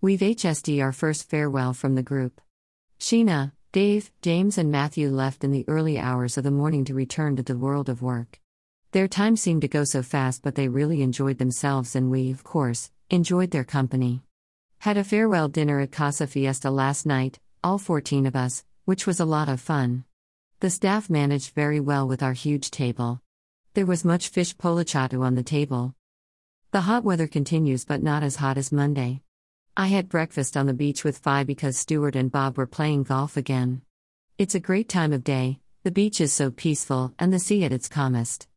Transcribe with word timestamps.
We've 0.00 0.20
HSD 0.20 0.80
our 0.80 0.92
first 0.92 1.28
farewell 1.28 1.74
from 1.74 1.96
the 1.96 2.04
group. 2.04 2.40
Sheena, 3.00 3.50
Dave, 3.72 4.12
James, 4.22 4.56
and 4.56 4.70
Matthew 4.70 5.10
left 5.10 5.42
in 5.42 5.50
the 5.50 5.64
early 5.66 5.98
hours 5.98 6.38
of 6.38 6.44
the 6.44 6.52
morning 6.52 6.84
to 6.84 6.94
return 6.94 7.34
to 7.34 7.42
the 7.42 7.58
world 7.58 7.88
of 7.88 8.00
work. 8.00 8.38
Their 8.92 9.08
time 9.08 9.34
seemed 9.34 9.62
to 9.62 9.66
go 9.66 9.82
so 9.82 10.04
fast, 10.04 10.44
but 10.44 10.54
they 10.54 10.68
really 10.68 11.02
enjoyed 11.02 11.38
themselves, 11.38 11.96
and 11.96 12.12
we, 12.12 12.30
of 12.30 12.44
course, 12.44 12.92
enjoyed 13.10 13.50
their 13.50 13.64
company. 13.64 14.22
Had 14.78 14.96
a 14.96 15.02
farewell 15.02 15.48
dinner 15.48 15.80
at 15.80 15.90
Casa 15.90 16.28
Fiesta 16.28 16.70
last 16.70 17.04
night, 17.04 17.40
all 17.64 17.78
14 17.78 18.24
of 18.24 18.36
us, 18.36 18.62
which 18.84 19.04
was 19.04 19.18
a 19.18 19.24
lot 19.24 19.48
of 19.48 19.60
fun. 19.60 20.04
The 20.60 20.70
staff 20.70 21.10
managed 21.10 21.54
very 21.54 21.80
well 21.80 22.06
with 22.06 22.22
our 22.22 22.34
huge 22.34 22.70
table. 22.70 23.20
There 23.74 23.84
was 23.84 24.04
much 24.04 24.28
fish 24.28 24.56
pollichathu 24.56 25.24
on 25.24 25.34
the 25.34 25.42
table. 25.42 25.96
The 26.70 26.82
hot 26.82 27.02
weather 27.02 27.26
continues, 27.26 27.84
but 27.84 28.00
not 28.00 28.22
as 28.22 28.36
hot 28.36 28.56
as 28.56 28.70
Monday. 28.70 29.22
I 29.80 29.86
had 29.86 30.08
breakfast 30.08 30.56
on 30.56 30.66
the 30.66 30.74
beach 30.74 31.04
with 31.04 31.18
Phi 31.18 31.44
because 31.44 31.76
Stuart 31.76 32.16
and 32.16 32.32
Bob 32.32 32.58
were 32.58 32.66
playing 32.66 33.04
golf 33.04 33.36
again. 33.36 33.82
It's 34.36 34.56
a 34.56 34.60
great 34.60 34.88
time 34.88 35.12
of 35.12 35.22
day, 35.22 35.60
the 35.84 35.92
beach 35.92 36.20
is 36.20 36.32
so 36.32 36.50
peaceful, 36.50 37.14
and 37.16 37.32
the 37.32 37.38
sea 37.38 37.62
at 37.62 37.70
its 37.70 37.88
calmest. 37.88 38.48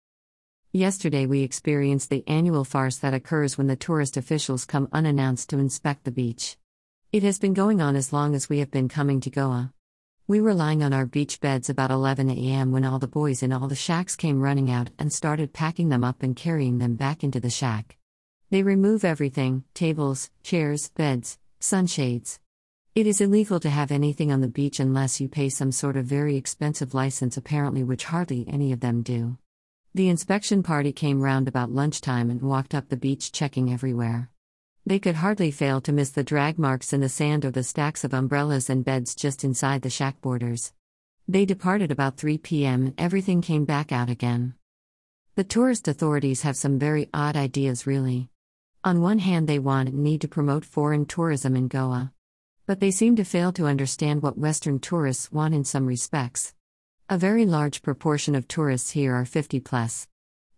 Yesterday, 0.71 1.27
we 1.27 1.43
experienced 1.43 2.09
the 2.09 2.27
annual 2.27 2.63
farce 2.63 2.98
that 2.98 3.13
occurs 3.13 3.55
when 3.55 3.67
the 3.67 3.76
tourist 3.76 4.17
officials 4.17 4.65
come 4.65 4.89
unannounced 4.91 5.52
to 5.52 5.59
inspect 5.59 6.05
the 6.05 6.12
beach. 6.12 6.57
It 7.12 7.21
has 7.21 7.38
been 7.38 7.53
going 7.53 7.81
on 7.81 7.95
as 7.95 8.12
long 8.12 8.34
as 8.34 8.49
we 8.49 8.57
have 8.57 8.71
been 8.71 8.90
coming 8.90 9.21
to 9.21 9.29
Goa. 9.29 9.73
We 10.26 10.41
were 10.41 10.55
lying 10.55 10.81
on 10.81 10.91
our 10.91 11.05
beach 11.05 11.40
beds 11.40 11.70
about 11.70 11.91
11 11.91 12.31
a.m. 12.31 12.71
when 12.71 12.84
all 12.84 12.98
the 12.98 13.07
boys 13.07 13.43
in 13.43 13.53
all 13.53 13.67
the 13.67 13.76
shacks 13.76 14.15
came 14.15 14.41
running 14.41 14.71
out 14.71 14.90
and 14.98 15.13
started 15.13 15.53
packing 15.53 15.90
them 15.90 16.03
up 16.03 16.23
and 16.23 16.35
carrying 16.35 16.79
them 16.79 16.95
back 16.95 17.23
into 17.23 17.40
the 17.40 17.51
shack. 17.51 17.99
They 18.52 18.64
remove 18.64 19.05
everything 19.05 19.64
tables, 19.73 20.30
chairs, 20.44 20.90
beds, 20.90 21.40
sunshades. 21.62 22.41
It 22.94 23.08
is 23.08 23.22
illegal 23.22 23.62
to 23.62 23.70
have 23.70 23.94
anything 23.94 24.30
on 24.30 24.41
the 24.41 24.50
beach 24.50 24.82
unless 24.82 25.22
you 25.22 25.30
pay 25.30 25.48
some 25.48 25.71
sort 25.71 25.96
of 25.96 26.04
very 26.04 26.35
expensive 26.35 26.93
license, 26.93 27.38
apparently, 27.38 27.82
which 27.82 28.04
hardly 28.04 28.46
any 28.49 28.74
of 28.74 28.82
them 28.82 29.04
do. 29.04 29.38
The 29.96 30.10
inspection 30.10 30.63
party 30.63 30.91
came 30.91 31.21
round 31.21 31.48
about 31.48 31.71
lunchtime 31.71 32.30
and 32.30 32.41
walked 32.41 32.76
up 32.76 32.90
the 32.90 32.98
beach 32.98 33.32
checking 33.32 33.71
everywhere. 33.71 34.30
They 34.86 34.99
could 34.99 35.15
hardly 35.15 35.52
fail 35.52 35.80
to 35.80 35.93
miss 35.93 36.10
the 36.10 36.21
drag 36.21 36.60
marks 36.60 36.91
in 36.91 36.99
the 36.99 37.08
sand 37.08 37.46
or 37.46 37.52
the 37.52 37.63
stacks 37.63 38.04
of 38.04 38.13
umbrellas 38.13 38.70
and 38.70 38.84
beds 38.84 39.15
just 39.15 39.46
inside 39.46 39.82
the 39.82 39.90
shack 39.90 40.20
borders. 40.20 40.74
They 41.26 41.46
departed 41.46 41.90
about 41.90 42.18
3 42.18 42.38
p.m. 42.40 42.88
and 42.88 42.96
everything 42.98 43.41
came 43.41 43.63
back 43.63 43.93
out 43.93 44.10
again. 44.10 44.55
The 45.36 45.46
tourist 45.46 45.88
authorities 45.88 46.41
have 46.41 46.58
some 46.58 46.77
very 46.77 47.08
odd 47.13 47.38
ideas, 47.38 47.88
really. 47.88 48.30
On 48.84 48.99
one 48.99 49.20
hand, 49.20 49.48
they 49.48 49.60
want 49.60 49.90
and 49.90 49.99
need 49.99 50.21
to 50.21 50.27
promote 50.27 50.65
foreign 50.65 51.05
tourism 51.05 51.55
in 51.55 51.68
Goa. 51.68 52.12
But 52.65 52.79
they 52.79 52.90
seem 52.90 53.15
to 53.18 53.24
fail 53.24 53.51
to 53.54 53.68
understand 53.68 54.24
what 54.24 54.40
Western 54.40 54.79
tourists 54.79 55.32
want 55.32 55.54
in 55.54 55.63
some 55.63 55.85
respects. 55.85 56.55
A 57.07 57.15
very 57.15 57.46
large 57.46 57.84
proportion 57.84 58.34
of 58.34 58.48
tourists 58.48 58.90
here 58.90 59.13
are 59.13 59.24
50 59.24 59.59
plus. 59.59 60.07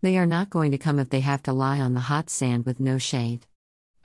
They 0.02 0.18
are 0.18 0.26
not 0.26 0.50
going 0.50 0.72
to 0.72 0.78
come 0.78 1.00
if 1.00 1.10
they 1.10 1.20
have 1.20 1.44
to 1.44 1.52
lie 1.52 1.82
on 1.82 1.96
the 1.96 2.00
hot 2.00 2.30
sand 2.30 2.66
with 2.66 2.80
no 2.80 2.98
shade. 2.98 3.46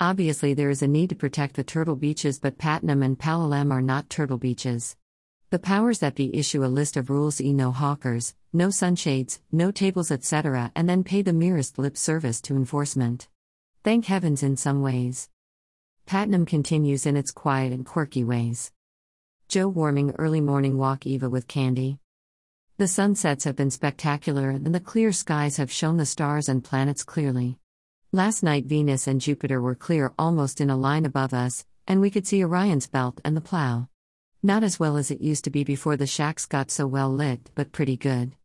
Obviously, 0.00 0.52
there 0.52 0.70
is 0.70 0.82
a 0.82 0.88
need 0.88 1.10
to 1.10 1.14
protect 1.14 1.54
the 1.54 1.62
turtle 1.62 1.94
beaches, 1.94 2.40
but 2.40 2.58
Patnem 2.58 3.04
and 3.04 3.16
Palolem 3.16 3.70
are 3.70 3.82
not 3.82 4.10
turtle 4.10 4.38
beaches. 4.38 4.96
The 5.50 5.60
powers 5.60 6.00
that 6.00 6.16
be 6.16 6.34
issue 6.34 6.64
a 6.64 6.66
list 6.66 6.96
of 6.96 7.08
rules 7.08 7.40
e 7.40 7.52
no 7.52 7.70
hawkers, 7.70 8.34
no 8.52 8.70
sunshades, 8.70 9.40
no 9.52 9.70
tables, 9.70 10.10
etc., 10.10 10.72
and 10.74 10.88
then 10.88 11.04
pay 11.04 11.22
the 11.22 11.32
merest 11.32 11.78
lip 11.78 11.96
service 11.96 12.40
to 12.42 12.56
enforcement. 12.56 13.28
Thank 13.88 14.04
heavens 14.04 14.42
in 14.42 14.58
some 14.58 14.82
ways. 14.82 15.30
Patnem 16.04 16.46
continues 16.46 17.06
in 17.06 17.16
its 17.16 17.30
quiet 17.30 17.72
and 17.72 17.86
quirky 17.86 18.22
ways. 18.22 18.70
Joe 19.48 19.66
warming 19.66 20.14
early 20.18 20.42
morning 20.42 20.76
walk 20.76 21.06
Eva 21.06 21.30
with 21.30 21.48
candy. 21.48 21.98
The 22.76 22.86
sunsets 22.86 23.44
have 23.44 23.56
been 23.56 23.70
spectacular 23.70 24.50
and 24.50 24.74
the 24.74 24.78
clear 24.78 25.10
skies 25.10 25.56
have 25.56 25.72
shown 25.72 25.96
the 25.96 26.04
stars 26.04 26.50
and 26.50 26.62
planets 26.62 27.02
clearly. 27.02 27.56
Last 28.12 28.42
night 28.42 28.66
Venus 28.66 29.06
and 29.06 29.22
Jupiter 29.22 29.58
were 29.58 29.74
clear 29.74 30.12
almost 30.18 30.60
in 30.60 30.68
a 30.68 30.76
line 30.76 31.06
above 31.06 31.32
us, 31.32 31.64
and 31.86 32.02
we 32.02 32.10
could 32.10 32.26
see 32.26 32.44
Orion's 32.44 32.88
belt 32.88 33.22
and 33.24 33.34
the 33.34 33.40
plow. 33.40 33.88
Not 34.42 34.64
as 34.64 34.78
well 34.78 34.98
as 34.98 35.10
it 35.10 35.22
used 35.22 35.44
to 35.44 35.50
be 35.50 35.64
before 35.64 35.96
the 35.96 36.06
shacks 36.06 36.44
got 36.44 36.70
so 36.70 36.86
well 36.86 37.10
lit, 37.10 37.50
but 37.54 37.72
pretty 37.72 37.96
good. 37.96 38.36